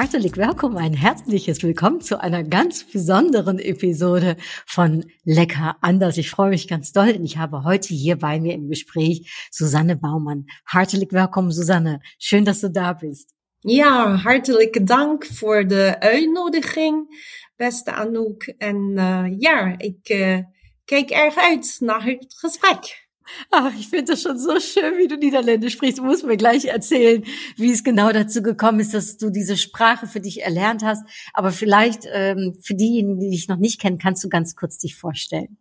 [0.00, 6.18] Herzlich willkommen, ein herzliches Willkommen zu einer ganz besonderen Episode von Lecker anders.
[6.18, 9.96] Ich freue mich ganz doll, denn ich habe heute hier bei mir im Gespräch Susanne
[9.96, 10.46] Baumann.
[10.64, 11.98] Herzlich willkommen, Susanne.
[12.16, 13.34] Schön, dass du da bist.
[13.64, 17.08] Ja, hartelijk dank voor de uitnodiging,
[17.56, 18.44] beste Anouk.
[18.58, 20.38] En uh, ja, ik uh,
[20.84, 23.07] kijk erg uit naar het gesprek.
[23.50, 25.98] Ach, ich finde das schon so schön, wie du Niederländisch sprichst.
[25.98, 27.24] Du musst mir gleich erzählen,
[27.56, 31.04] wie es genau dazu gekommen ist, dass du diese Sprache für dich erlernt hast.
[31.32, 34.96] Aber vielleicht ähm, für diejenigen, die dich noch nicht kennen, kannst du ganz kurz dich
[34.96, 35.56] vorstellen.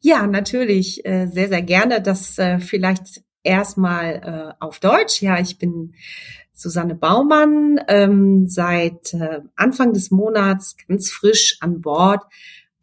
[0.00, 2.02] Ja, natürlich, äh, sehr, sehr gerne.
[2.02, 5.22] Das äh, vielleicht erstmal äh, auf Deutsch.
[5.22, 5.94] Ja, ich bin
[6.52, 12.22] Susanne Baumann, ähm, seit äh, Anfang des Monats ganz frisch an Bord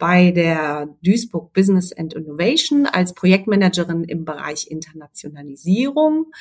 [0.01, 6.31] bei der Duisburg Business and Innovation als Projektmanagerin im Bereich Internationalisierung.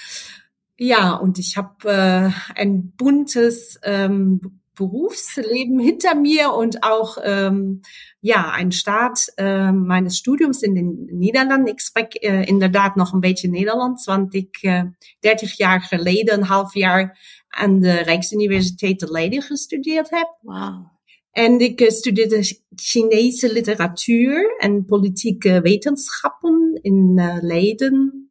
[0.79, 7.83] Ja, und ich habe äh, ein buntes ähm, Berufsleben hinter mir und auch ähm,
[8.23, 11.67] ja een Start äh, meines Studiums in den Niederlanden.
[11.67, 14.85] Ik spreek äh, inderdaad nog een beetje Nederlands, want ik äh,
[15.21, 17.19] 30 jaar geleden een half jaar
[17.51, 20.29] aan de Rijksuniversiteit Leiden gestudeerd heb.
[20.41, 21.00] Wow.
[21.31, 28.31] En ik studeerde Chinese literatuur en politieke wetenschappen in uh, Leiden.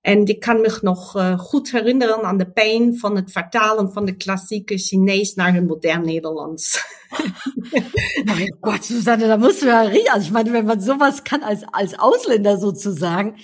[0.00, 4.04] En ik kan me nog uh, goed herinneren aan de pijn van het vertalen van
[4.04, 6.84] de klassieke Chinees naar het modern Nederlands.
[8.24, 10.12] mein Gott, Susanne, da musst du ja riechen.
[10.12, 13.36] Also ich meine, wenn man sowas kann als, als Ausländer sozusagen,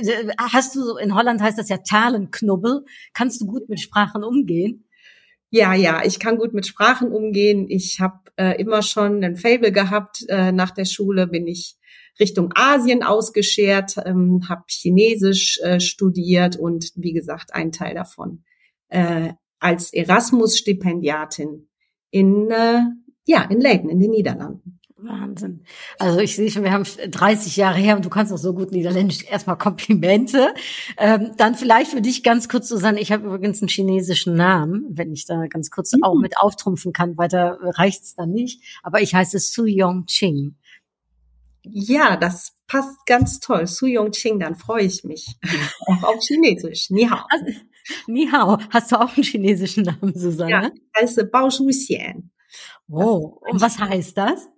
[0.00, 4.87] äh, hast du, in Holland heißt das ja Talenknubbel, kannst du gut mit Sprachen umgehen?
[5.50, 7.66] Ja, ja, ich kann gut mit Sprachen umgehen.
[7.68, 10.24] Ich habe äh, immer schon ein Fable gehabt.
[10.28, 11.76] Äh, nach der Schule bin ich
[12.20, 18.44] Richtung Asien ausgeschert, ähm, habe Chinesisch äh, studiert und wie gesagt, ein Teil davon
[18.88, 21.68] äh, als Erasmus-Stipendiatin
[22.10, 22.80] in äh,
[23.24, 24.77] ja in Leiden in den Niederlanden.
[25.00, 25.64] Wahnsinn.
[25.98, 28.72] Also ich sehe schon, wir haben 30 Jahre her und du kannst auch so gut
[28.72, 29.24] Niederländisch.
[29.24, 30.52] Erstmal Komplimente.
[30.96, 35.12] Ähm, dann vielleicht für dich ganz kurz, Susanne, ich habe übrigens einen chinesischen Namen, wenn
[35.12, 36.02] ich da ganz kurz mhm.
[36.02, 37.16] auch mit auftrumpfen kann.
[37.16, 38.62] Weiter reicht's dann nicht.
[38.82, 40.56] Aber ich heiße Su Yong Ching.
[41.62, 43.66] Ja, das passt ganz toll.
[43.66, 45.36] Su Yong Ching, dann freue ich mich.
[45.86, 46.90] auch auf Chinesisch.
[46.90, 47.24] Ni hao.
[48.06, 48.58] Ni hao.
[48.70, 50.50] Hast du auch einen chinesischen Namen, Susanne?
[50.50, 50.70] Ja,
[51.00, 52.30] heiße Bao Shu Xian.
[52.90, 54.48] Oh, und was heißt das?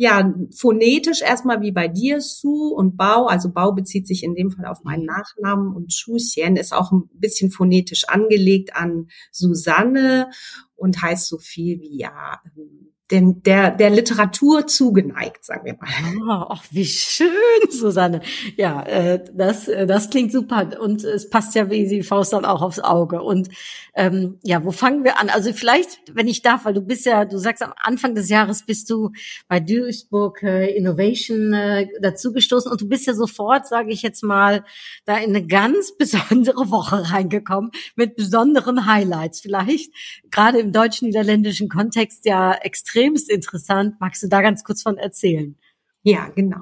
[0.00, 3.26] Ja, phonetisch erstmal wie bei dir, Su und Bau.
[3.26, 5.08] Also Bau bezieht sich in dem Fall auf meinen mhm.
[5.08, 10.30] Nachnamen und Shu Xian ist auch ein bisschen phonetisch angelegt an Susanne
[10.74, 16.46] und heißt so viel wie ja, ähm, den, der, der Literatur zugeneigt, sagen wir mal.
[16.48, 17.28] Ach, wie schön,
[17.70, 18.20] Susanne.
[18.56, 22.44] Ja, äh, das, äh, das klingt super und es passt ja wie die Faust dann
[22.44, 23.22] auch aufs Auge.
[23.22, 23.48] Und
[23.94, 25.28] ähm, ja, wo fangen wir an?
[25.28, 28.64] Also vielleicht, wenn ich darf, weil du bist ja, du sagst am Anfang des Jahres
[28.64, 29.10] bist du
[29.48, 34.64] bei Duisburg äh, Innovation äh, dazugestoßen und du bist ja sofort, sage ich jetzt mal,
[35.04, 39.40] da in eine ganz besondere Woche reingekommen mit besonderen Highlights.
[39.40, 39.92] Vielleicht
[40.30, 43.94] gerade im deutsch-niederländischen Kontext ja extrem extremst interessant.
[44.00, 45.56] Magst du da ganz kurz von erzählen?
[46.02, 46.60] Ja, genau.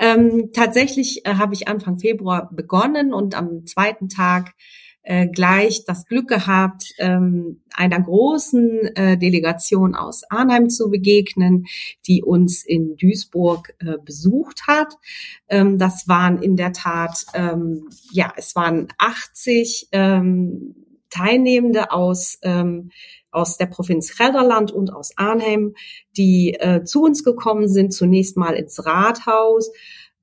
[0.00, 4.54] Ähm, tatsächlich äh, habe ich Anfang Februar begonnen und am zweiten Tag
[5.02, 11.66] äh, gleich das Glück gehabt, ähm, einer großen äh, Delegation aus Arnheim zu begegnen,
[12.06, 14.94] die uns in Duisburg äh, besucht hat.
[15.48, 20.74] Ähm, das waren in der Tat, ähm, ja, es waren 80 ähm,
[21.14, 22.90] Teilnehmende aus ähm,
[23.30, 25.74] aus der Provinz Gelderland und aus Arnhem,
[26.16, 29.72] die äh, zu uns gekommen sind, zunächst mal ins Rathaus,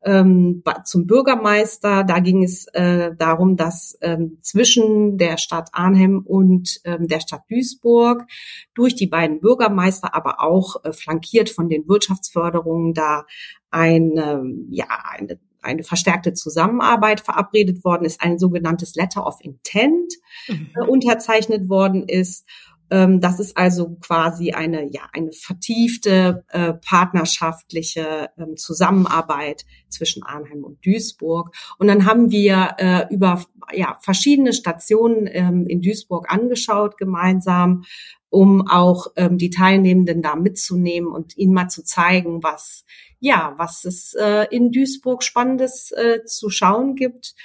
[0.04, 2.04] ähm, zum Bürgermeister.
[2.04, 7.44] Da ging es äh, darum, dass ähm, zwischen der Stadt Arnhem und ähm, der Stadt
[7.50, 8.26] Duisburg
[8.74, 13.26] durch die beiden Bürgermeister, aber auch äh, flankiert von den Wirtschaftsförderungen da
[13.70, 20.14] eine, ja, eine eine verstärkte Zusammenarbeit verabredet worden ist, ein sogenanntes Letter of Intent
[20.48, 20.70] mhm.
[20.76, 22.48] äh, unterzeichnet worden ist.
[22.92, 30.64] Ähm, das ist also quasi eine, ja, eine vertiefte äh, partnerschaftliche ähm, Zusammenarbeit zwischen Arnheim
[30.64, 31.56] und Duisburg.
[31.80, 33.44] Und dann haben wir äh, über
[33.74, 37.86] ja, verschiedene Stationen ähm, in Duisburg angeschaut gemeinsam,
[38.30, 42.86] um auch ähm, die Teilnehmenden da mitzunehmen und ihnen mal zu zeigen, was
[43.20, 47.36] ja, was es äh, in Duisburg Spannendes äh, zu schauen gibt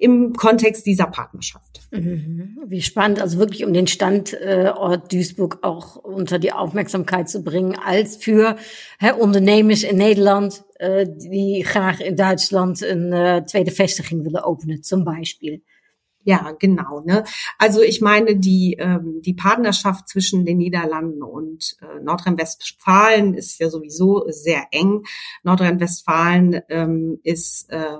[0.00, 1.82] im Kontext dieser Partnerschaft.
[1.90, 2.58] Mhm.
[2.66, 8.16] Wie spannend, also wirklich um den Standort Duisburg auch unter die Aufmerksamkeit zu bringen, als
[8.16, 8.56] für
[8.98, 14.82] hè, ondernemers in Nederland, äh, die graag in Duitsland een äh, tweede vestiging willen openen,
[14.82, 15.62] zum Beispiel.
[16.22, 17.00] Ja, genau.
[17.00, 17.24] Ne?
[17.58, 23.70] Also ich meine, die, ähm, die Partnerschaft zwischen den Niederlanden und äh, Nordrhein-Westfalen ist ja
[23.70, 25.02] sowieso sehr eng.
[25.44, 27.96] Nordrhein-Westfalen ähm, ist äh,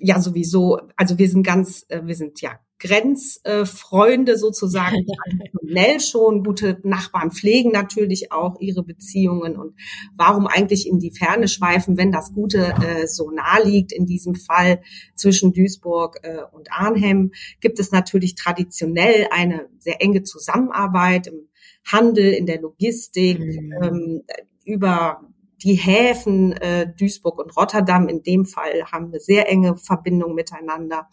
[0.00, 6.42] ja sowieso, also wir sind ganz, äh, wir sind ja Grenzfreunde sozusagen, traditionell schon.
[6.42, 9.56] Gute Nachbarn pflegen natürlich auch ihre Beziehungen.
[9.56, 9.74] Und
[10.16, 13.92] warum eigentlich in die Ferne schweifen, wenn das Gute äh, so nah liegt?
[13.92, 14.82] In diesem Fall
[15.14, 17.30] zwischen Duisburg äh, und Arnhem
[17.60, 21.48] gibt es natürlich traditionell eine sehr enge Zusammenarbeit im
[21.84, 23.72] Handel, in der Logistik, mhm.
[23.80, 24.22] ähm,
[24.64, 25.20] über
[25.62, 31.08] die Häfen äh, Duisburg und Rotterdam in dem Fall haben eine sehr enge Verbindung miteinander.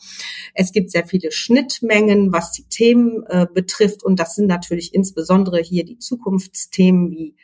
[0.53, 4.03] Es gibt sehr viele Schnittmengen, was die Themen äh, betrifft.
[4.03, 7.35] Und das sind natürlich insbesondere hier die Zukunftsthemen wie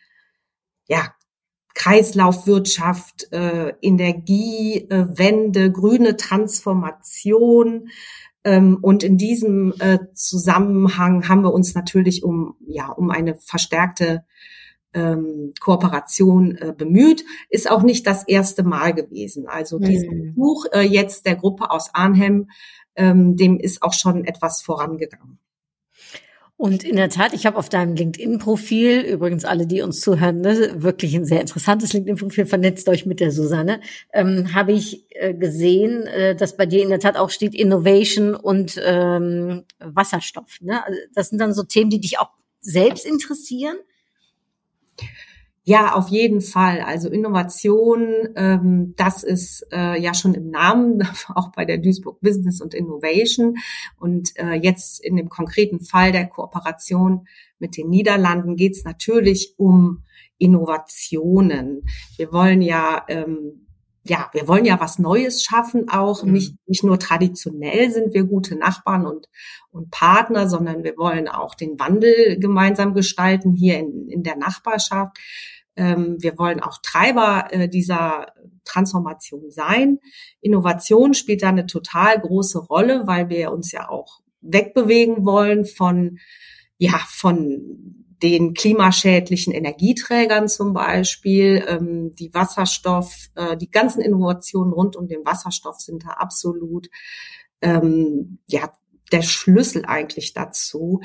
[0.88, 1.14] ja,
[1.76, 7.90] Kreislaufwirtschaft, äh, Energiewende, äh, grüne Transformation.
[8.44, 14.24] Ähm, und in diesem äh, Zusammenhang haben wir uns natürlich um, ja, um eine verstärkte
[14.96, 19.48] ähm, Kooperation äh, bemüht, ist auch nicht das erste Mal gewesen.
[19.48, 19.84] Also mhm.
[19.84, 22.50] dieses Buch äh, jetzt der Gruppe aus Arnhem,
[22.96, 25.38] ähm, dem ist auch schon etwas vorangegangen.
[26.58, 30.76] Und in der Tat, ich habe auf deinem LinkedIn-Profil, übrigens alle, die uns zuhören, ne,
[30.78, 33.82] wirklich ein sehr interessantes LinkedIn-Profil, vernetzt euch mit der Susanne,
[34.14, 38.36] ähm, habe ich äh, gesehen, äh, dass bei dir in der Tat auch steht Innovation
[38.36, 40.62] und ähm, Wasserstoff.
[40.62, 40.82] Ne?
[40.86, 42.30] Also das sind dann so Themen, die dich auch
[42.62, 43.76] selbst interessieren.
[45.68, 46.82] Ja, auf jeden Fall.
[46.82, 51.02] Also Innovation, ähm, das ist äh, ja schon im Namen,
[51.34, 53.56] auch bei der Duisburg Business und Innovation.
[54.00, 57.28] Und äh, jetzt in dem konkreten Fall der Kooperation
[57.58, 60.04] mit den Niederlanden geht es natürlich um
[60.38, 61.82] Innovationen.
[62.16, 63.66] Wir wollen ja ähm,
[64.08, 66.34] ja, wir wollen ja was Neues schaffen, auch mhm.
[66.34, 69.28] nicht, nicht nur traditionell sind wir gute Nachbarn und,
[69.72, 75.18] und Partner, sondern wir wollen auch den Wandel gemeinsam gestalten hier in, in der Nachbarschaft.
[75.76, 78.28] Ähm, wir wollen auch Treiber äh, dieser
[78.64, 80.00] Transformation sein.
[80.40, 86.20] Innovation spielt da eine total große Rolle, weil wir uns ja auch wegbewegen wollen von,
[86.78, 94.96] ja, von den klimaschädlichen Energieträgern zum Beispiel, ähm, die Wasserstoff, äh, die ganzen Innovationen rund
[94.96, 96.90] um den Wasserstoff sind da absolut
[97.62, 98.72] ähm, ja
[99.12, 101.02] der Schlüssel eigentlich dazu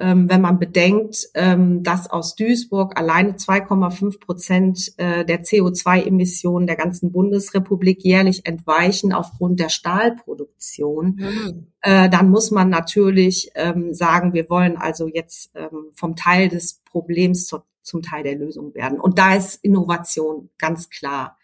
[0.00, 6.76] ähm, wenn man bedenkt, ähm, dass aus Duisburg alleine 2,5 Prozent äh, der CO2-Emissionen der
[6.76, 11.66] ganzen Bundesrepublik jährlich entweichen aufgrund der Stahlproduktion, mhm.
[11.82, 15.52] äh, dann muss man natürlich ähm, sagen, wir wollen also jetzt
[15.92, 18.98] vom Teil des Problems zu, zum Teil der Lösung werden.
[18.98, 21.36] Und da ist Innovation ganz klar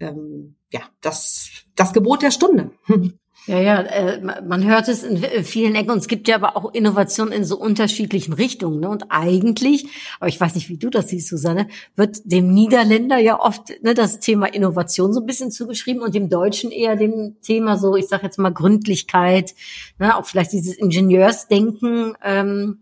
[0.00, 2.72] ja das, das Gebot der Stunde.
[3.46, 6.72] Ja, ja, äh, man hört es in vielen Ecken und es gibt ja aber auch
[6.72, 8.80] Innovationen in so unterschiedlichen Richtungen.
[8.80, 8.88] Ne?
[8.88, 9.86] Und eigentlich,
[10.18, 13.92] aber ich weiß nicht, wie du das siehst, Susanne, wird dem Niederländer ja oft ne,
[13.92, 18.08] das Thema Innovation so ein bisschen zugeschrieben und dem Deutschen eher dem Thema so, ich
[18.08, 19.54] sage jetzt mal Gründlichkeit,
[19.98, 22.16] ne, auch vielleicht dieses Ingenieursdenken.
[22.22, 22.80] Ähm,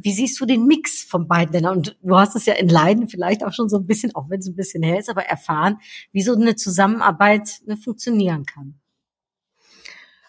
[0.00, 1.78] wie siehst du den Mix von beiden Ländern?
[1.78, 4.38] Und du hast es ja in Leiden vielleicht auch schon so ein bisschen, auch wenn
[4.38, 5.78] es ein bisschen her ist, aber erfahren,
[6.12, 8.74] wie so eine Zusammenarbeit ne, funktionieren kann.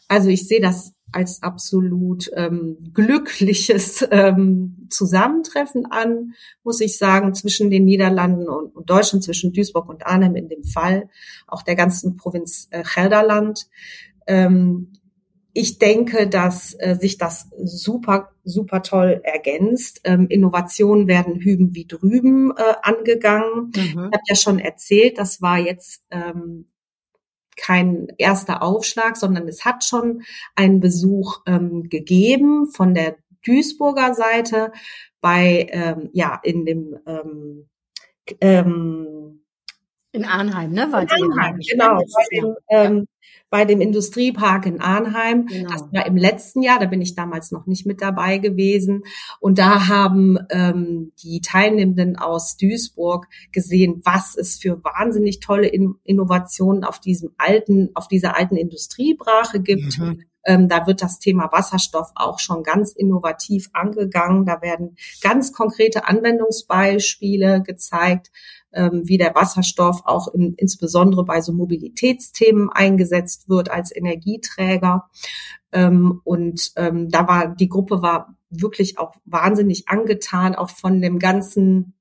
[0.08, 6.34] Also ich sehe das als absolut ähm, glückliches ähm, Zusammentreffen an,
[6.64, 10.64] muss ich sagen, zwischen den Niederlanden und, und, Deutschland, zwischen Duisburg und Arnhem in dem
[10.64, 11.10] Fall,
[11.48, 13.68] auch der ganzen Provinz äh, Gelderland.
[14.28, 14.94] Ähm,
[15.56, 20.02] ich denke, dass äh, sich das super, super toll ergänzt.
[20.04, 23.66] Ähm, Innovationen werden hüben wie drüben äh, angegangen.
[23.68, 23.72] Mhm.
[23.76, 26.66] Ich habe ja schon erzählt, das war jetzt ähm,
[27.58, 30.24] kein erster Aufschlag, sondern es hat schon
[30.56, 34.72] einen Besuch ähm, gegeben von der Duisburger Seite
[35.22, 37.70] bei ja, ja in dem ähm,
[38.40, 39.43] ähm,
[40.14, 40.92] in Arnheim, ne?
[40.92, 41.98] War in Arnheim, genau.
[41.98, 43.08] Bei dem, ähm,
[43.50, 45.46] bei dem Industriepark in Arnheim.
[45.46, 45.70] Genau.
[45.70, 49.04] Das war im letzten Jahr, da bin ich damals noch nicht mit dabei gewesen.
[49.40, 55.96] Und da haben ähm, die Teilnehmenden aus Duisburg gesehen, was es für wahnsinnig tolle in
[56.04, 60.00] Innovationen auf diesem alten, auf dieser alten Industriebrache gibt.
[60.00, 60.24] Mhm.
[60.46, 64.46] Ähm, da wird das Thema Wasserstoff auch schon ganz innovativ angegangen.
[64.46, 68.32] Da werden ganz konkrete Anwendungsbeispiele gezeigt,
[68.74, 75.10] ähm, wie der Wasserstoff auch in, insbesondere bei so Mobilitätsthemen eingesetzt wird als Energieträger.
[75.72, 81.20] Ähm, und ähm, da war die Gruppe war wirklich auch wahnsinnig angetan, auch von dem
[81.20, 81.94] ganzen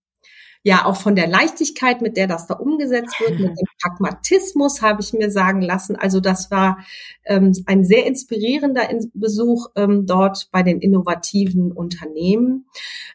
[0.65, 5.03] ja auch von der Leichtigkeit, mit der das da umgesetzt wird, mit dem Pragmatismus habe
[5.03, 5.97] ich mir sagen lassen.
[5.97, 6.79] Also das war
[7.25, 12.67] ähm, ein sehr inspirierender Besuch ähm, dort bei den innovativen Unternehmen.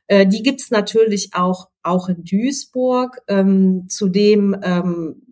[0.08, 3.22] Äh, die gibt's natürlich auch auch in Duisburg.
[3.28, 5.24] Ähm, zudem ähm,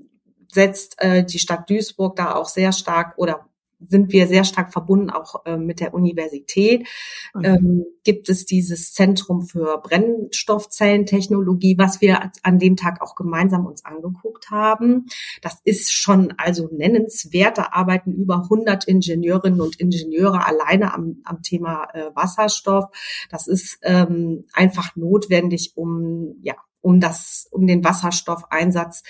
[0.51, 3.47] setzt äh, die Stadt Duisburg da auch sehr stark oder
[3.79, 6.87] sind wir sehr stark verbunden auch äh, mit der Universität.
[7.33, 7.45] Mhm.
[7.45, 13.83] Ähm, gibt es dieses Zentrum für Brennstoffzellentechnologie, was wir an dem Tag auch gemeinsam uns
[13.85, 15.07] angeguckt haben.
[15.41, 17.57] Das ist schon also nennenswert.
[17.57, 22.85] Da arbeiten über 100 Ingenieurinnen und Ingenieure alleine am, am Thema äh, Wasserstoff.
[23.29, 29.01] Das ist ähm, einfach notwendig, um ja um das um den Wasserstoffeinsatz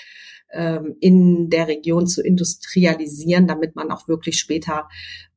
[0.55, 4.87] ähm, in der Region zu industrialisieren, damit man auch wirklich später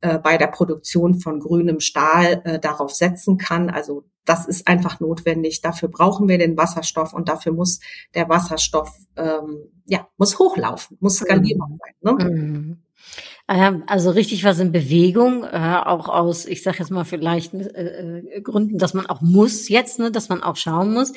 [0.00, 3.68] äh, bei der Produktion von grünem Stahl äh, darauf setzen kann.
[3.68, 5.60] Also das ist einfach notwendig.
[5.60, 7.80] Dafür brauchen wir den Wasserstoff und dafür muss
[8.14, 11.94] der Wasserstoff ähm, ja muss hochlaufen, muss skalierbar sein.
[12.00, 12.25] Ne?
[12.25, 12.82] Mhm.
[13.50, 18.43] Also richtig was in Bewegung, äh, auch aus, ich sage jetzt mal vielleicht äh, äh,
[18.43, 21.14] Gründen, dass man auch muss jetzt, ne, dass man auch schauen muss.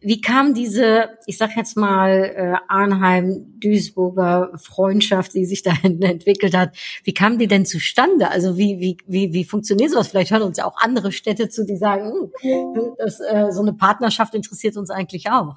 [0.00, 7.14] Wie kam diese, ich sage jetzt mal Arnheim-Duisburger Freundschaft, die sich dahin entwickelt hat, wie
[7.14, 8.30] kam die denn zustande?
[8.30, 10.06] Also wie wie wie wie funktioniert sowas?
[10.06, 14.36] Vielleicht hören uns ja auch andere Städte zu, die sagen, hm, das, so eine Partnerschaft
[14.36, 15.56] interessiert uns eigentlich auch.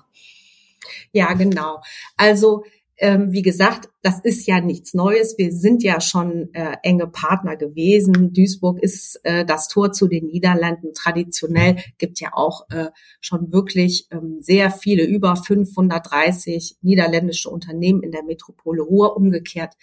[1.11, 1.83] Ja, genau.
[2.17, 2.63] Also
[2.97, 5.37] ähm, wie gesagt, das ist ja nichts Neues.
[5.37, 8.31] Wir sind ja schon äh, enge Partner gewesen.
[8.33, 10.93] Duisburg ist äh, das Tor zu den Niederlanden.
[10.93, 12.87] Traditionell gibt ja auch äh,
[13.19, 19.73] schon wirklich ähm, sehr viele, über 530 niederländische Unternehmen in der Metropole Ruhr, umgekehrt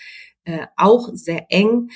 [0.45, 1.91] äh, auch sehr eng.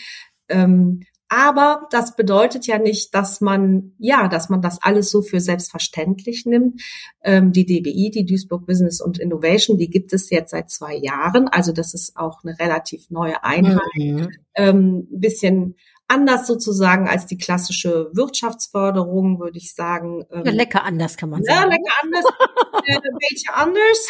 [0.49, 5.41] Ähm, aber das bedeutet ja nicht, dass man, ja, dass man das alles so für
[5.41, 6.81] selbstverständlich nimmt.
[7.23, 11.49] Ähm, die DBI, die Duisburg Business und Innovation, die gibt es jetzt seit zwei Jahren.
[11.49, 13.81] Also das ist auch eine relativ neue Einheit.
[13.97, 14.29] Mhm.
[14.55, 15.75] Ähm, bisschen
[16.09, 20.25] anders sozusagen als die klassische Wirtschaftsförderung, würde ich sagen.
[20.31, 21.59] Ähm, ja, lecker anders kann man sagen.
[21.59, 22.25] Ja, lecker anders.
[22.87, 24.09] äh, welche anders?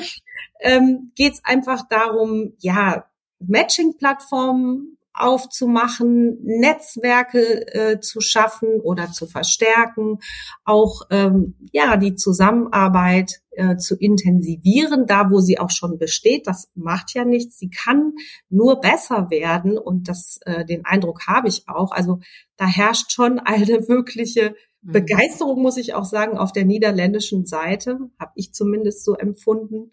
[0.60, 3.06] ähm, Geht es einfach darum, ja,
[3.38, 10.18] Matching-Plattformen aufzumachen, Netzwerke äh, zu schaffen oder zu verstärken,
[10.64, 16.46] auch ähm, ja die Zusammenarbeit äh, zu intensivieren, da wo sie auch schon besteht.
[16.46, 17.58] Das macht ja nichts.
[17.58, 18.12] Sie kann
[18.48, 21.92] nur besser werden und das äh, den Eindruck habe ich auch.
[21.92, 22.18] Also
[22.56, 24.92] da herrscht schon eine wirkliche mhm.
[24.92, 29.92] Begeisterung, muss ich auch sagen, auf der niederländischen Seite, habe ich zumindest so empfunden.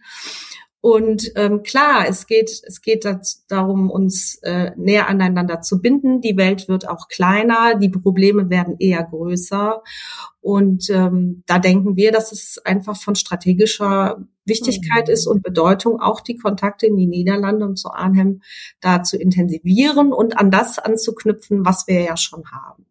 [0.81, 3.07] Und ähm, klar, es geht, es geht
[3.47, 6.21] darum, uns äh, näher aneinander zu binden.
[6.21, 9.83] Die Welt wird auch kleiner, die Probleme werden eher größer.
[10.39, 15.13] Und ähm, da denken wir, dass es einfach von strategischer Wichtigkeit mhm.
[15.13, 18.41] ist und Bedeutung, auch die Kontakte in die Niederlande und zu Arnhem
[18.79, 22.87] da zu intensivieren und an das anzuknüpfen, was wir ja schon haben.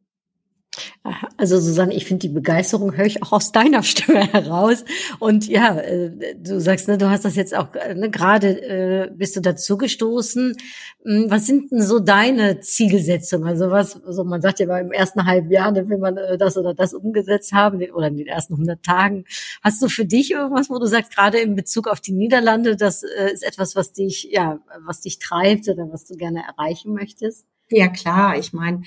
[1.36, 4.84] Also Susanne, ich finde die Begeisterung höre ich auch aus deiner Stimme heraus.
[5.18, 9.36] Und ja, äh, du sagst, ne, du hast das jetzt auch ne, gerade äh, bist
[9.36, 10.56] du dazu gestoßen.
[11.04, 13.48] Hm, was sind denn so deine Zielsetzungen?
[13.48, 16.38] Also was, so man sagt ja mal im ersten halben Jahr, ne, wenn man äh,
[16.38, 19.24] das oder das umgesetzt haben oder in den ersten 100 Tagen.
[19.62, 23.02] Hast du für dich irgendwas, wo du sagst, gerade in Bezug auf die Niederlande, das
[23.02, 27.46] äh, ist etwas, was dich ja, was dich treibt oder was du gerne erreichen möchtest?
[27.70, 28.82] Ja klar, ich meine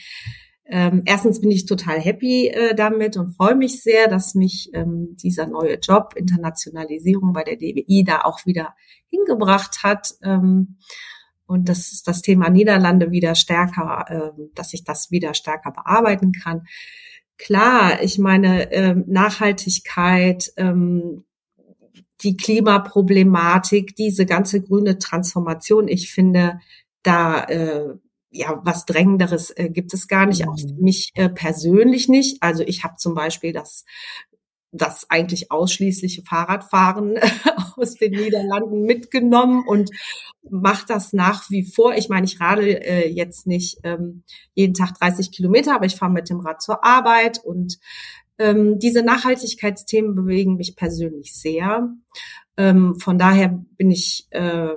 [0.66, 5.18] ähm, erstens bin ich total happy äh, damit und freue mich sehr, dass mich ähm,
[5.22, 8.74] dieser neue Job Internationalisierung bei der DWI da auch wieder
[9.10, 10.14] hingebracht hat.
[10.24, 10.78] Ähm,
[11.46, 16.66] und dass das Thema Niederlande wieder stärker, äh, dass ich das wieder stärker bearbeiten kann.
[17.38, 21.26] Klar, ich meine äh, Nachhaltigkeit, ähm,
[22.22, 25.90] die Klimaproblematik, diese ganze grüne Transformation.
[25.90, 26.60] Ich finde,
[27.02, 27.96] da äh,
[28.34, 30.84] ja, was Drängenderes äh, gibt es gar nicht, auch für mhm.
[30.84, 32.42] mich äh, persönlich nicht.
[32.42, 33.86] Also ich habe zum Beispiel das
[34.76, 37.20] das eigentlich ausschließliche Fahrradfahren
[37.78, 39.92] aus den Niederlanden mitgenommen und
[40.50, 41.96] mache das nach wie vor.
[41.96, 44.24] Ich meine, ich radel äh, jetzt nicht ähm,
[44.56, 47.78] jeden Tag 30 Kilometer, aber ich fahre mit dem Rad zur Arbeit und
[48.40, 51.94] ähm, diese Nachhaltigkeitsthemen bewegen mich persönlich sehr.
[52.58, 54.70] Ähm, von daher bin ich äh,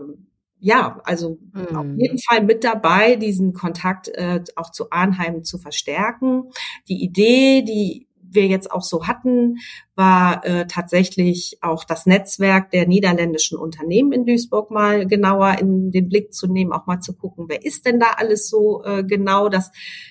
[0.59, 1.77] ja, also mhm.
[1.77, 6.51] auf jeden Fall mit dabei, diesen Kontakt äh, auch zu Arnheim zu verstärken.
[6.89, 9.59] Die Idee, die wir jetzt auch so hatten,
[9.95, 16.09] war äh, tatsächlich auch das Netzwerk der niederländischen Unternehmen in Duisburg mal genauer in den
[16.09, 19.49] Blick zu nehmen, auch mal zu gucken, wer ist denn da alles so äh, genau.
[19.49, 19.71] Das,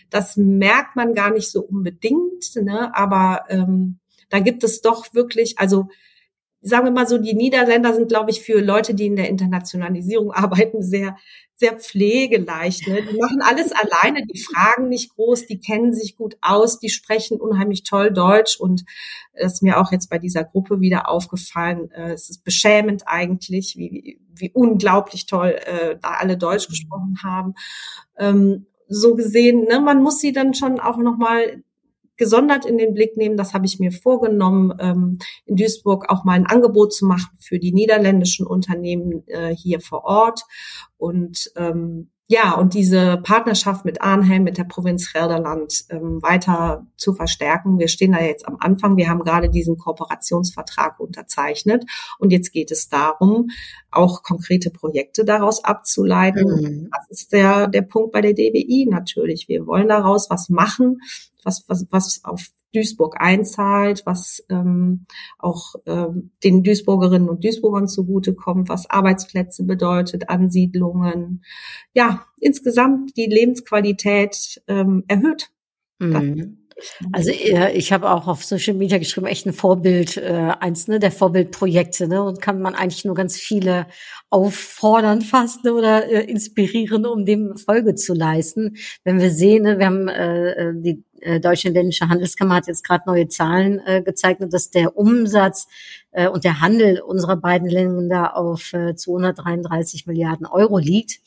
[0.10, 2.96] das merkt man gar nicht so unbedingt, ne?
[2.96, 4.00] aber ähm,
[4.30, 5.88] da gibt es doch wirklich, also
[6.66, 10.32] sagen wir mal so, die Niederländer sind, glaube ich, für Leute, die in der Internationalisierung
[10.32, 11.16] arbeiten, sehr,
[11.56, 12.88] sehr pflegeleicht.
[12.88, 13.04] Ne?
[13.04, 17.40] Die machen alles alleine, die fragen nicht groß, die kennen sich gut aus, die sprechen
[17.40, 18.84] unheimlich toll Deutsch und
[19.40, 21.92] das ist mir auch jetzt bei dieser Gruppe wieder aufgefallen.
[21.92, 27.54] Äh, es ist beschämend eigentlich, wie, wie unglaublich toll äh, da alle Deutsch gesprochen haben.
[28.18, 31.64] Ähm, so gesehen, ne, man muss sie dann schon auch nochmal
[32.18, 33.38] gesondert in den Blick nehmen.
[33.38, 37.60] Das habe ich mir vorgenommen, ähm, in Duisburg auch mal ein Angebot zu machen für
[37.60, 40.42] die niederländischen Unternehmen äh, hier vor Ort.
[40.98, 47.14] Und ähm, ja, und diese Partnerschaft mit Arnhem, mit der Provinz Gelderland ähm, weiter zu
[47.14, 47.78] verstärken.
[47.78, 48.98] Wir stehen da jetzt am Anfang.
[48.98, 51.86] Wir haben gerade diesen Kooperationsvertrag unterzeichnet.
[52.18, 53.50] Und jetzt geht es darum,
[53.92, 56.48] auch konkrete Projekte daraus abzuleiten.
[56.48, 56.90] Mhm.
[56.92, 59.48] Das ist der, der Punkt bei der DWI natürlich.
[59.48, 61.02] Wir wollen daraus was machen,
[61.46, 65.06] was, was, was auf Duisburg einzahlt, was ähm,
[65.38, 71.44] auch ähm, den Duisburgerinnen und Duisburgern zugutekommt, was Arbeitsplätze bedeutet, Ansiedlungen.
[71.94, 75.52] Ja, insgesamt die Lebensqualität ähm, erhöht.
[76.00, 76.65] Mhm.
[77.14, 81.00] Also äh, ich habe auch auf Social Media geschrieben, echt ein Vorbild, äh, eins ne,
[81.00, 83.88] der Vorbildprojekte, ne, und kann man eigentlich nur ganz viele
[84.30, 88.76] auffordern fast ne, oder äh, inspirieren, um dem Folge zu leisten.
[89.04, 92.86] Wenn wir sehen, ne, wir haben äh, äh die äh, Deutsche Ländische Handelskammer hat jetzt
[92.86, 95.68] gerade neue Zahlen äh, gezeigt, dass der Umsatz
[96.12, 101.20] äh, und der Handel unserer beiden Länder auf äh, 233 Milliarden Euro liegt.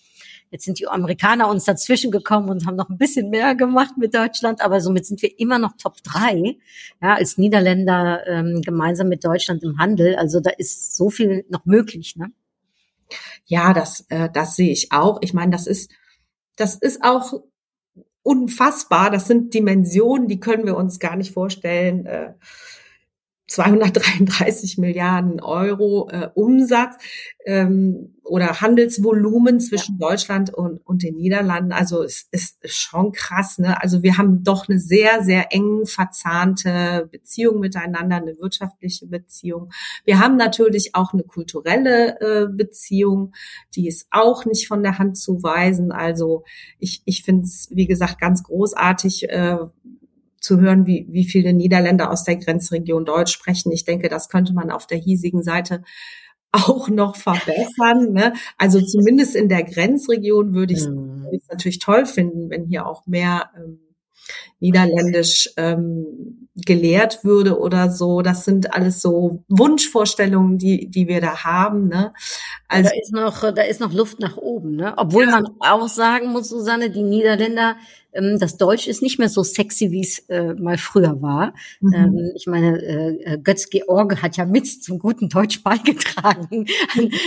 [0.51, 4.15] Jetzt sind die Amerikaner uns dazwischen gekommen und haben noch ein bisschen mehr gemacht mit
[4.15, 6.57] Deutschland, aber somit sind wir immer noch Top 3,
[7.03, 10.17] ja, als Niederländer ähm, gemeinsam mit Deutschland im Handel.
[10.17, 12.33] Also da ist so viel noch möglich, ne?
[13.47, 15.19] Ja, das, äh, das sehe ich auch.
[15.23, 15.91] Ich meine, das ist,
[16.57, 17.33] das ist auch
[18.23, 19.11] unfassbar.
[19.11, 22.05] Das sind Dimensionen, die können wir uns gar nicht vorstellen.
[22.07, 22.35] Äh,
[23.49, 26.97] 233 Milliarden Euro äh, Umsatz
[27.47, 30.09] ähm, oder Handelsvolumen zwischen ja.
[30.09, 31.73] Deutschland und, und den Niederlanden.
[31.73, 33.59] Also es, es ist schon krass.
[33.59, 33.83] Ne?
[33.83, 39.71] Also wir haben doch eine sehr, sehr eng verzahnte Beziehung miteinander, eine wirtschaftliche Beziehung.
[40.05, 43.33] Wir haben natürlich auch eine kulturelle äh, Beziehung,
[43.75, 45.91] die ist auch nicht von der Hand zu weisen.
[45.91, 46.45] Also
[46.79, 49.57] ich, ich finde es, wie gesagt, ganz großartig, äh,
[50.41, 53.73] zu hören, wie, wie viele Niederländer aus der Grenzregion Deutsch sprechen.
[53.73, 55.83] Ich denke, das könnte man auf der hiesigen Seite
[56.53, 58.13] auch noch verbessern.
[58.13, 58.33] Ne?
[58.57, 61.27] Also zumindest in der Grenzregion würde ich es mhm.
[61.51, 63.81] natürlich toll finden, wenn hier auch mehr ähm,
[64.61, 68.23] Niederländisch ähm, gelehrt würde oder so.
[68.23, 71.89] Das sind alles so Wunschvorstellungen, die, die wir da haben.
[71.89, 72.13] Ne?
[72.67, 74.77] Also da ist noch, da ist noch Luft nach oben.
[74.77, 74.95] Ne?
[74.97, 75.31] Obwohl ja.
[75.31, 77.77] man auch sagen muss, Susanne, die Niederländer
[78.39, 81.55] das Deutsch ist nicht mehr so sexy, wie es äh, mal früher war.
[81.81, 81.95] Mhm.
[81.95, 86.67] Ähm, ich meine, äh, äh Götz George hat ja mit zum guten Deutsch beigetragen.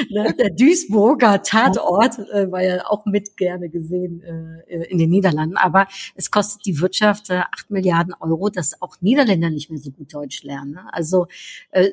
[0.09, 0.35] ne?
[0.37, 5.57] Der Duisburger Tatort äh, war ja auch mit gerne gesehen äh, äh, in den Niederlanden.
[5.57, 10.13] Aber es kostet die Wirtschaft 8 Milliarden Euro, dass auch Niederländer nicht mehr so gut
[10.13, 10.71] Deutsch lernen.
[10.71, 10.85] Ne?
[10.91, 11.27] Also,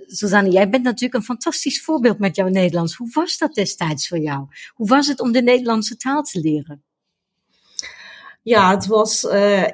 [0.08, 2.94] Susanne, jij bent natuurlijk een fantastisch voorbeeld met jouw Nederlands.
[2.96, 4.46] Hoe was dat destijds voor jou?
[4.74, 6.82] Hoe was het om de Nederlandse taal te leren?
[8.48, 9.64] Ja, het was, uh,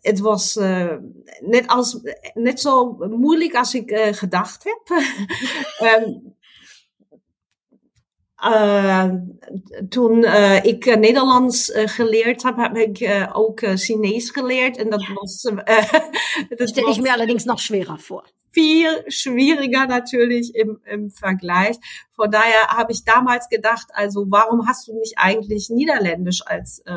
[0.00, 0.94] het was uh,
[1.40, 1.98] net, als,
[2.34, 5.02] net zo moeilijk als ik uh, gedacht heb.
[8.44, 9.38] um,
[9.88, 10.24] toen
[10.62, 14.76] ik Nederlands geleerd heb, heb ik ook Chinees geleerd.
[14.76, 15.42] En dat was.
[16.56, 18.24] dat stel ich mir allerdings noch schwerer vor.
[18.58, 21.76] Viel schwieriger natürlich im, im Vergleich.
[22.10, 26.92] Von daher habe ich damals gedacht, also warum hast du nicht eigentlich Niederländisch als äh,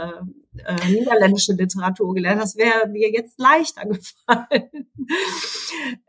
[0.66, 2.42] äh, niederländische Literatur gelernt?
[2.42, 4.92] Das wäre mir jetzt leichter gefallen.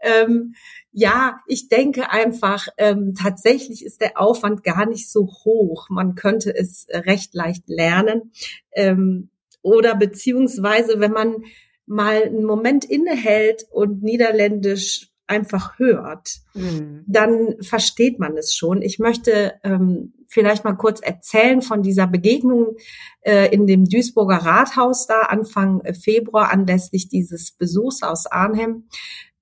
[0.01, 0.55] ähm,
[0.91, 5.91] ja, ich denke einfach, ähm, tatsächlich ist der Aufwand gar nicht so hoch.
[5.91, 8.33] Man könnte es recht leicht lernen.
[8.73, 9.29] Ähm,
[9.61, 11.45] oder beziehungsweise, wenn man
[11.85, 17.05] mal einen Moment innehält und Niederländisch einfach hört, mhm.
[17.07, 18.83] dann versteht man es schon.
[18.83, 22.77] Ich möchte ähm, vielleicht mal kurz erzählen von dieser Begegnung
[23.21, 28.89] äh, in dem Duisburger Rathaus da Anfang äh, Februar anlässlich dieses Besuchs aus Arnhem.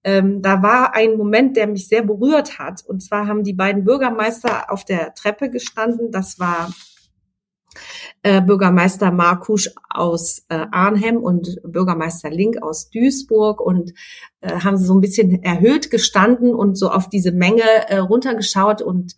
[0.03, 2.85] Ähm, da war ein Moment, der mich sehr berührt hat.
[2.87, 6.11] Und zwar haben die beiden Bürgermeister auf der Treppe gestanden.
[6.11, 6.73] Das war
[8.23, 13.93] äh, Bürgermeister Markusch aus äh, Arnhem und Bürgermeister Link aus Duisburg und
[14.41, 19.15] äh, haben so ein bisschen erhöht gestanden und so auf diese Menge äh, runtergeschaut und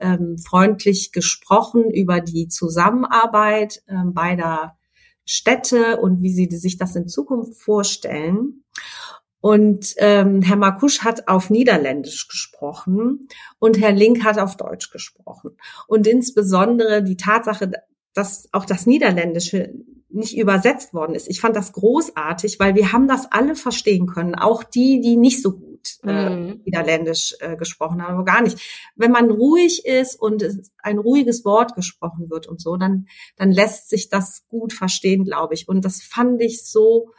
[0.00, 4.76] ähm, freundlich gesprochen über die Zusammenarbeit äh, beider
[5.24, 8.64] Städte und wie sie sich das in Zukunft vorstellen.
[9.40, 15.58] Und ähm, Herr Markusch hat auf Niederländisch gesprochen und Herr Link hat auf Deutsch gesprochen.
[15.86, 17.70] Und insbesondere die Tatsache,
[18.14, 19.74] dass auch das Niederländische
[20.14, 21.28] nicht übersetzt worden ist.
[21.28, 25.42] Ich fand das großartig, weil wir haben das alle verstehen können, auch die, die nicht
[25.42, 26.60] so gut äh, mhm.
[26.64, 28.58] Niederländisch äh, gesprochen haben, aber gar nicht.
[28.94, 30.46] Wenn man ruhig ist und
[30.78, 35.54] ein ruhiges Wort gesprochen wird und so, dann, dann lässt sich das gut verstehen, glaube
[35.54, 35.68] ich.
[35.68, 37.10] Und das fand ich so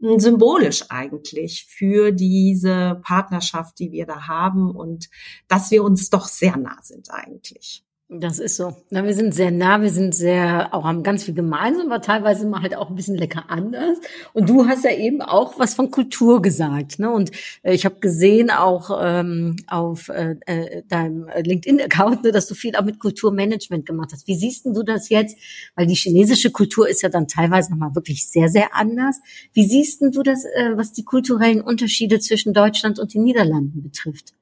[0.00, 5.10] hm, symbolisch eigentlich für diese Partnerschaft, die wir da haben und
[5.48, 7.84] dass wir uns doch sehr nah sind eigentlich.
[8.10, 8.76] Das ist so.
[8.90, 12.46] Na, wir sind sehr nah, wir sind sehr, auch haben ganz viel gemeinsam, aber teilweise
[12.46, 13.98] mal halt auch ein bisschen lecker anders.
[14.34, 16.98] Und du hast ja eben auch was von Kultur gesagt.
[16.98, 17.10] Ne?
[17.10, 17.30] Und
[17.62, 22.76] äh, ich habe gesehen auch ähm, auf äh, äh deinem LinkedIn-Account, ne, dass du viel
[22.76, 24.28] auch mit Kulturmanagement gemacht hast.
[24.28, 25.38] Wie siehst du das jetzt?
[25.74, 29.18] Weil die chinesische Kultur ist ja dann teilweise nochmal wirklich sehr, sehr anders.
[29.54, 34.34] Wie siehst du das, äh, was die kulturellen Unterschiede zwischen Deutschland und den Niederlanden betrifft?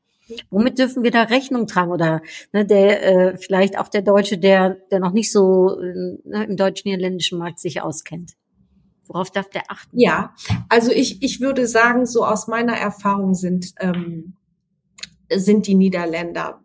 [0.50, 1.90] Womit dürfen wir da Rechnung tragen?
[1.90, 6.44] Oder ne, der äh, vielleicht auch der Deutsche, der, der noch nicht so äh, ne,
[6.48, 8.32] im deutsch-niederländischen Markt sich auskennt?
[9.06, 9.98] Worauf darf der achten?
[9.98, 10.34] Ja,
[10.68, 14.34] also ich, ich würde sagen, so aus meiner Erfahrung sind, ähm,
[15.28, 16.62] sind die Niederländer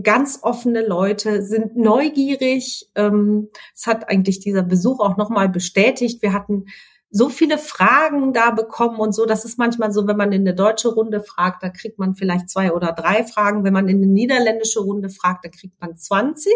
[0.00, 2.88] ganz offene Leute, sind neugierig.
[2.94, 6.22] Ähm, es hat eigentlich dieser Besuch auch nochmal bestätigt.
[6.22, 6.66] Wir hatten
[7.14, 9.26] so viele Fragen da bekommen und so.
[9.26, 12.48] Das ist manchmal so, wenn man in eine deutsche Runde fragt, da kriegt man vielleicht
[12.48, 13.64] zwei oder drei Fragen.
[13.64, 16.52] Wenn man in eine niederländische Runde fragt, da kriegt man 20.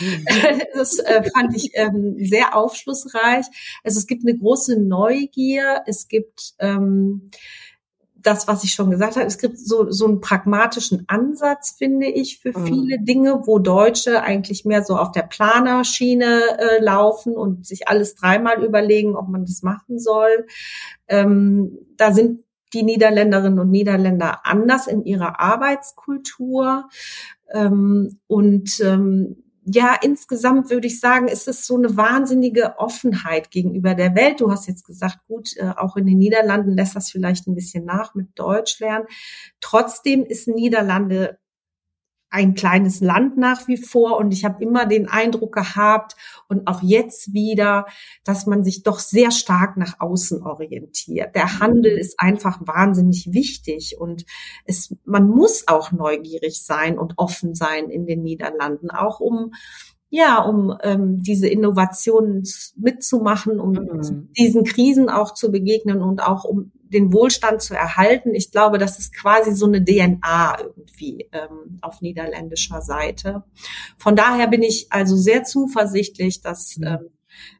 [0.00, 0.26] Mhm.
[0.74, 3.46] Das äh, fand ich ähm, sehr aufschlussreich.
[3.84, 5.82] Also es gibt eine große Neugier.
[5.86, 7.30] Es gibt ähm,
[8.22, 12.38] das, was ich schon gesagt habe, es gibt so, so einen pragmatischen Ansatz, finde ich,
[12.38, 12.66] für mhm.
[12.66, 18.14] viele Dinge, wo Deutsche eigentlich mehr so auf der Planerschiene äh, laufen und sich alles
[18.14, 20.46] dreimal überlegen, ob man das machen soll.
[21.08, 26.88] Ähm, da sind die Niederländerinnen und Niederländer anders in ihrer Arbeitskultur.
[27.52, 33.94] Ähm, und ähm, ja, insgesamt würde ich sagen, ist es so eine wahnsinnige Offenheit gegenüber
[33.94, 34.40] der Welt.
[34.40, 37.84] Du hast jetzt gesagt, gut, äh, auch in den Niederlanden lässt das vielleicht ein bisschen
[37.84, 39.06] nach mit Deutsch lernen.
[39.60, 41.38] Trotzdem ist Niederlande
[42.30, 46.16] ein kleines Land nach wie vor und ich habe immer den Eindruck gehabt
[46.48, 47.86] und auch jetzt wieder,
[48.24, 51.34] dass man sich doch sehr stark nach außen orientiert.
[51.34, 54.24] Der Handel ist einfach wahnsinnig wichtig und
[54.64, 59.52] es, man muss auch neugierig sein und offen sein in den Niederlanden, auch um
[60.12, 62.42] ja, um ähm, diese Innovationen
[62.76, 64.28] mitzumachen, um mhm.
[64.36, 68.34] diesen Krisen auch zu begegnen und auch um den Wohlstand zu erhalten.
[68.34, 73.44] Ich glaube, das ist quasi so eine DNA irgendwie ähm, auf niederländischer Seite.
[73.96, 76.86] Von daher bin ich also sehr zuversichtlich, dass mhm.
[76.86, 77.10] ähm,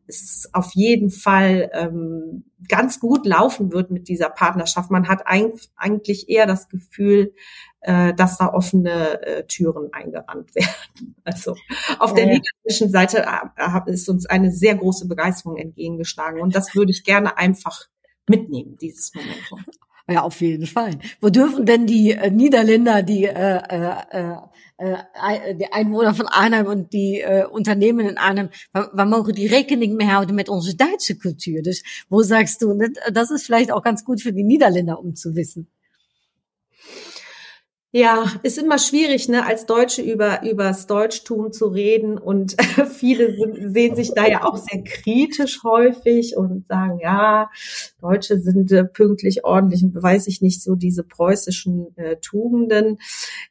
[0.06, 4.90] es auf jeden Fall ähm, ganz gut laufen wird mit dieser Partnerschaft.
[4.90, 7.34] Man hat eigentlich eher das Gefühl,
[7.80, 11.16] äh, dass da offene äh, Türen eingerannt werden.
[11.24, 11.54] Also
[11.98, 16.90] auf der niederländischen Seite äh, ist uns eine sehr große Begeisterung entgegengeschlagen und das würde
[16.90, 17.86] ich gerne einfach
[18.28, 19.64] mitnehmen, dieses Momentum.
[20.08, 20.98] Ja, auf jeden Fall.
[21.20, 24.34] Wo dürfen denn die äh, Niederländer, die, äh, äh,
[24.78, 29.94] äh, die Einwohner von Arnhem und die äh, Unternehmen in Arnhem, waar mogen die rekening
[29.94, 31.62] mee houden met onze Duitse Kultur?
[31.62, 32.76] Dus wo sagst du,
[33.12, 35.68] das ist vielleicht auch ganz gut für die Niederländer, um zu wissen.
[37.92, 42.54] Ja, ist immer schwierig, ne, als Deutsche über übers Deutschtum zu reden und
[42.88, 43.34] viele
[43.72, 47.50] sehen sich da ja auch sehr kritisch häufig und sagen, ja,
[48.00, 52.98] Deutsche sind äh, pünktlich, ordentlich und weiß ich nicht so diese preußischen äh, Tugenden.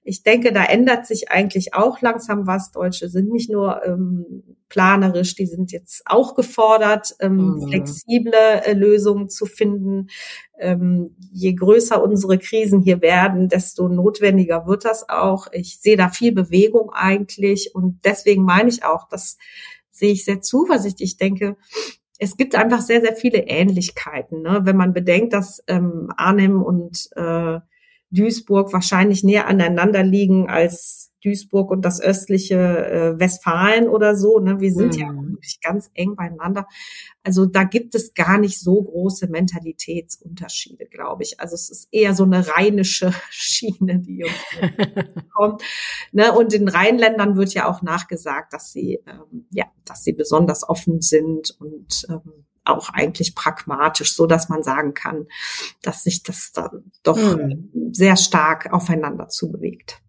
[0.04, 2.72] Ich denke, da ändert sich eigentlich auch langsam was.
[2.72, 7.68] Deutsche sind nicht nur ähm, planerisch, die sind jetzt auch gefordert, ähm, mhm.
[7.68, 10.08] flexible äh, Lösungen zu finden.
[10.58, 15.48] Ähm, je größer unsere Krisen hier werden, desto notwendiger wird das auch.
[15.52, 19.38] Ich sehe da viel Bewegung eigentlich und deswegen meine ich auch, das
[19.92, 21.12] sehe ich sehr zuversichtlich.
[21.12, 21.58] Ich denke,
[22.20, 24.42] es gibt einfach sehr, sehr viele Ähnlichkeiten.
[24.42, 24.62] Ne?
[24.64, 27.60] Wenn man bedenkt, dass ähm, Arnhem und äh,
[28.12, 34.40] Duisburg wahrscheinlich näher aneinander liegen als Duisburg und das östliche äh, Westfalen oder so.
[34.40, 34.62] Ne?
[34.62, 35.00] Wir sind mhm.
[35.00, 36.66] ja wirklich ganz eng beieinander.
[37.24, 41.40] Also da gibt es gar nicht so große Mentalitätsunterschiede, glaube ich.
[41.40, 45.62] Also es ist eher so eine rheinische Schiene, die uns kommt.
[46.12, 46.32] Ne?
[46.34, 51.02] Und den Rheinländern wird ja auch nachgesagt, dass sie ähm, ja, dass sie besonders offen
[51.02, 55.28] sind und ähm, auch eigentlich pragmatisch, so dass man sagen kann,
[55.82, 57.70] dass sich das dann doch mhm.
[57.92, 60.02] sehr stark aufeinander zubewegt.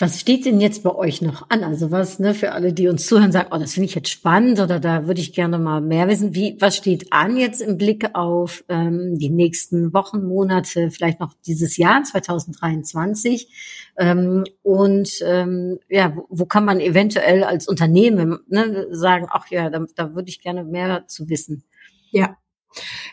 [0.00, 1.64] Was steht denn jetzt bei euch noch an?
[1.64, 4.60] Also was, ne, für alle, die uns zuhören, sagen, oh, das finde ich jetzt spannend
[4.60, 6.36] oder da würde ich gerne mal mehr wissen.
[6.36, 11.34] Wie, was steht an jetzt im Blick auf ähm, die nächsten Wochen, Monate, vielleicht noch
[11.46, 13.92] dieses Jahr 2023?
[13.98, 19.68] Ähm, und ähm, ja, wo, wo kann man eventuell als Unternehmen ne, sagen, ach ja,
[19.68, 21.64] da, da würde ich gerne mehr zu wissen?
[22.12, 22.36] Ja,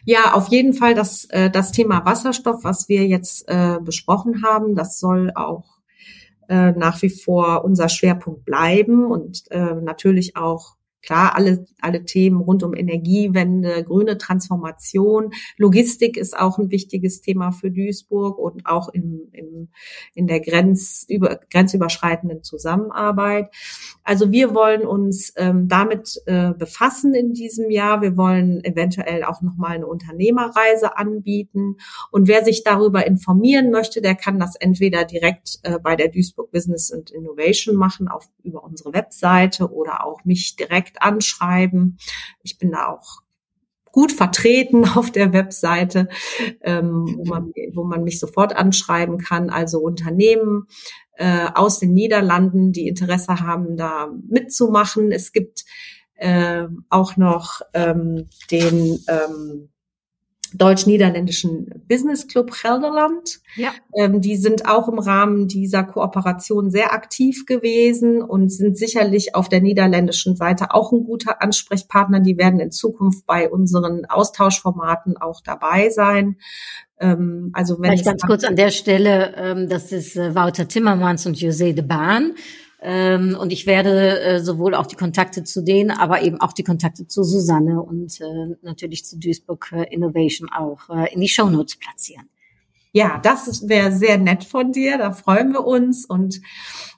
[0.03, 4.75] ja, auf jeden Fall das, äh, das Thema Wasserstoff, was wir jetzt äh, besprochen haben,
[4.75, 5.74] das soll auch
[6.49, 12.41] äh, nach wie vor unser Schwerpunkt bleiben und äh, natürlich auch Klar, alle, alle Themen
[12.41, 18.89] rund um Energiewende, grüne Transformation, Logistik ist auch ein wichtiges Thema für Duisburg und auch
[18.89, 19.69] im, im,
[20.13, 23.53] in der Grenz, über, grenzüberschreitenden Zusammenarbeit.
[24.03, 28.01] Also wir wollen uns ähm, damit äh, befassen in diesem Jahr.
[28.01, 31.77] Wir wollen eventuell auch nochmal eine Unternehmerreise anbieten.
[32.11, 36.51] Und wer sich darüber informieren möchte, der kann das entweder direkt äh, bei der Duisburg
[36.51, 41.97] Business and Innovation machen, auf, über unsere Webseite oder auch mich direkt direkt anschreiben.
[42.43, 43.21] Ich bin da auch
[43.91, 46.09] gut vertreten auf der Webseite,
[46.61, 49.49] ähm, wo, man, wo man mich sofort anschreiben kann.
[49.49, 50.67] Also Unternehmen
[51.17, 55.11] äh, aus den Niederlanden, die Interesse haben, da mitzumachen.
[55.11, 55.63] Es gibt
[56.15, 59.69] äh, auch noch ähm, den ähm,
[60.57, 63.39] deutsch-niederländischen Business Club Gelderland.
[63.55, 63.71] Ja.
[63.95, 69.49] Ähm, die sind auch im Rahmen dieser Kooperation sehr aktiv gewesen und sind sicherlich auf
[69.49, 72.19] der niederländischen Seite auch ein guter Ansprechpartner.
[72.19, 76.37] Die werden in Zukunft bei unseren Austauschformaten auch dabei sein.
[76.99, 81.25] Ähm, also wenn Vielleicht ganz kurz an der Stelle, ähm, das ist äh, Wouter Timmermans
[81.25, 82.35] und José de Baan.
[82.87, 86.63] Ähm, und ich werde äh, sowohl auch die Kontakte zu denen, aber eben auch die
[86.63, 91.49] Kontakte zu Susanne und äh, natürlich zu Duisburg äh, Innovation auch äh, in die Show
[91.49, 92.29] Notes platzieren.
[92.91, 94.99] Ja, das wäre sehr nett von dir.
[94.99, 96.05] Da freuen wir uns.
[96.05, 96.41] Und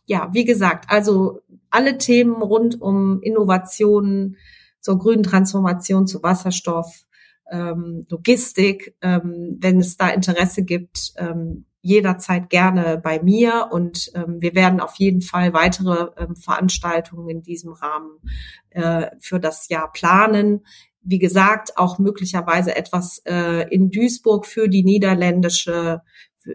[0.06, 4.36] ja, wie gesagt, also alle Themen rund um Innovationen
[4.82, 7.06] zur grünen Transformation, zu Wasserstoff,
[7.50, 14.38] ähm, Logistik, ähm, wenn es da Interesse gibt, ähm, jederzeit gerne bei mir und ähm,
[14.40, 18.20] wir werden auf jeden Fall weitere ähm, Veranstaltungen in diesem Rahmen
[18.72, 20.66] äh, für das Jahr planen.
[21.02, 26.02] Wie gesagt, auch möglicherweise etwas äh, in Duisburg für die niederländische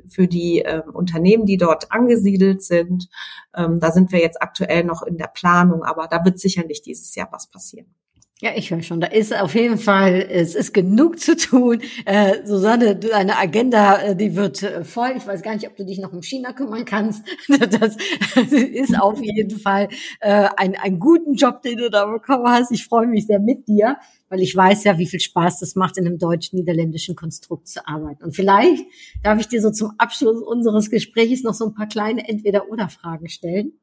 [0.09, 3.09] für die äh, Unternehmen, die dort angesiedelt sind.
[3.55, 7.15] Ähm, da sind wir jetzt aktuell noch in der Planung, aber da wird sicherlich dieses
[7.15, 7.95] Jahr was passieren.
[8.43, 9.01] Ja, ich höre schon.
[9.01, 11.81] Da ist auf jeden Fall, es ist genug zu tun.
[12.05, 15.13] Äh, Susanne, deine Agenda, äh, die wird äh, voll.
[15.17, 17.25] Ich weiß gar nicht, ob du dich noch um China kümmern kannst.
[17.71, 17.97] Das
[18.35, 22.73] ist auf jeden Fall äh, ein, ein guten Job, den du da bekommen hast.
[22.73, 23.97] Ich freue mich sehr mit dir,
[24.29, 28.25] weil ich weiß ja, wie viel Spaß das macht, in einem deutsch-niederländischen Konstrukt zu arbeiten.
[28.25, 28.85] Und vielleicht
[29.23, 33.75] darf ich dir so zum Abschluss unseres Gesprächs noch so ein paar kleine Entweder-Oder-Fragen stellen.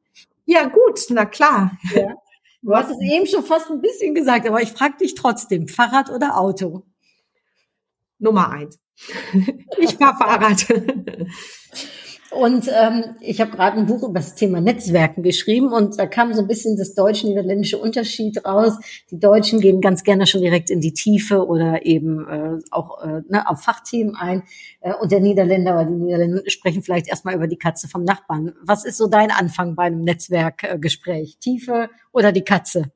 [0.44, 1.78] Ja, gut, na klar.
[1.94, 2.14] Ja.
[2.62, 6.10] Du hast es eben schon fast ein bisschen gesagt, aber ich frage dich trotzdem, Fahrrad
[6.10, 6.84] oder Auto?
[8.18, 8.78] Nummer eins.
[9.78, 10.66] Ich fahre Fahrrad.
[12.30, 16.32] Und ähm, ich habe gerade ein Buch über das Thema Netzwerken geschrieben und da kam
[16.32, 18.78] so ein bisschen das deutsch-niederländische Unterschied raus.
[19.10, 23.22] Die Deutschen gehen ganz gerne schon direkt in die Tiefe oder eben äh, auch äh,
[23.28, 24.44] ne, auf Fachthemen ein.
[24.80, 28.52] Äh, und der Niederländer oder die Niederländer sprechen vielleicht erstmal über die Katze vom Nachbarn.
[28.62, 31.38] Was ist so dein Anfang bei einem Netzwerkgespräch?
[31.40, 32.92] Tiefe oder die Katze?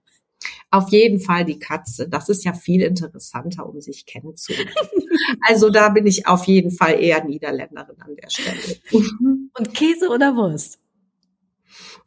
[0.71, 2.09] Auf jeden Fall die Katze.
[2.09, 4.71] Das ist ja viel interessanter, um sich kennenzulernen.
[5.49, 8.79] also da bin ich auf jeden Fall eher Niederländerin an der Stelle.
[9.57, 10.79] Und Käse oder Wurst?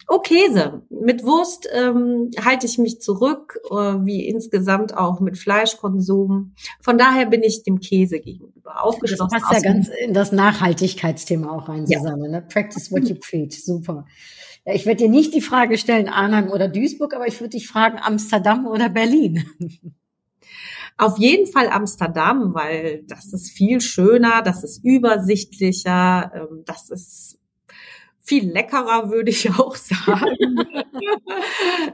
[0.09, 0.83] Oh, Käse.
[0.89, 6.53] Mit Wurst ähm, halte ich mich zurück, äh, wie insgesamt auch mit Fleischkonsum.
[6.81, 9.29] Von daher bin ich dem Käse gegenüber aufgeschlossen.
[9.33, 11.99] Das passt ja ganz in das Nachhaltigkeitsthema auch rein, ja.
[11.99, 12.29] Susanne.
[12.29, 12.41] Ne?
[12.41, 13.61] Practice what you preach.
[13.63, 14.05] Super.
[14.67, 17.69] Ja, ich werde dir nicht die Frage stellen, Arnhem oder Duisburg, aber ich würde dich
[17.69, 19.45] fragen, Amsterdam oder Berlin?
[20.97, 27.39] Auf jeden Fall Amsterdam, weil das ist viel schöner, das ist übersichtlicher, ähm, das ist
[28.19, 30.35] viel leckerer, würde ich auch sagen.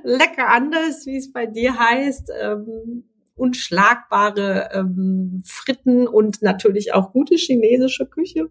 [0.03, 2.31] Lecker anders, wie es bei dir heißt.
[3.35, 8.49] Unschlagbare ähm, Fritten und natürlich auch gute chinesische Küche.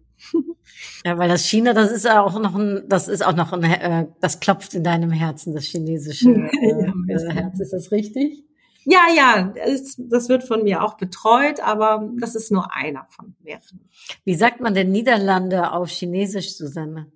[1.05, 4.07] Ja, weil das China, das ist auch noch ein, das ist auch noch ein, äh,
[4.19, 6.29] das klopft in deinem Herzen, das chinesische
[6.61, 7.59] äh, ja, Herz.
[7.59, 8.43] Ist das richtig?
[8.85, 9.53] Ja, ja,
[9.97, 13.89] das wird von mir auch betreut, aber das ist nur einer von mehreren.
[14.25, 17.09] Wie sagt man denn Niederlande auf Chinesisch, Susanne?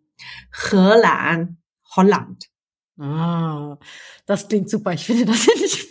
[0.52, 1.58] Helan,
[1.96, 2.46] Holland.
[3.00, 3.78] Ah,
[4.26, 4.94] das klingt super.
[4.94, 5.87] Ich finde, das ist,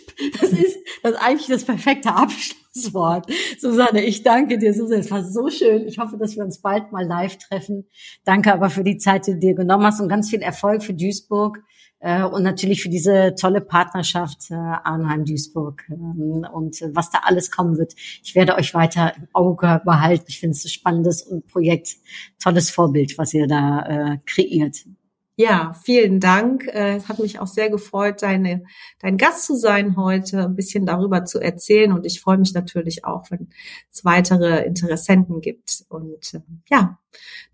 [1.11, 3.27] das ist eigentlich das perfekte Abschlusswort.
[3.59, 5.01] Susanne, ich danke dir, Susanne.
[5.01, 5.87] Es war so schön.
[5.87, 7.85] Ich hoffe, dass wir uns bald mal live treffen.
[8.23, 10.93] Danke aber für die Zeit, die du dir genommen hast und ganz viel Erfolg für
[10.93, 11.59] Duisburg
[11.99, 17.51] äh, und natürlich für diese tolle Partnerschaft äh, Arnheim-Duisburg ähm, und äh, was da alles
[17.51, 17.93] kommen wird.
[18.23, 20.25] Ich werde euch weiter im Auge behalten.
[20.27, 21.95] Ich finde es ein spannendes Projekt,
[22.41, 24.77] tolles Vorbild, was ihr da äh, kreiert.
[25.39, 26.65] Ja, vielen Dank.
[26.65, 28.63] Äh, es hat mich auch sehr gefreut, deine,
[28.99, 31.93] dein Gast zu sein heute, ein bisschen darüber zu erzählen.
[31.93, 33.49] Und ich freue mich natürlich auch, wenn
[33.93, 35.85] es weitere Interessenten gibt.
[35.89, 36.39] Und äh,
[36.71, 36.97] ja,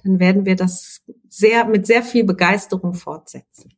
[0.02, 3.74] dann werden wir das sehr mit sehr viel Begeisterung fortsetzen.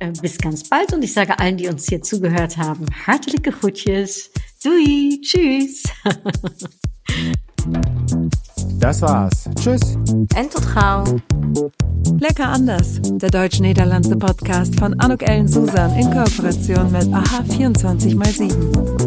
[0.00, 4.30] Äh, bis ganz bald und ich sage allen, die uns hier zugehört haben, hartliche Groetjes.
[4.62, 5.84] Dui, tschüss.
[8.78, 9.48] Das war's.
[9.56, 9.80] Tschüss.
[10.34, 11.04] En tot gauw.
[12.18, 13.00] Lecker anders.
[13.02, 18.98] Der deutsch-niederlandse Podcast von Anuk Ellen Susan in Kooperation mit AHA 24x7.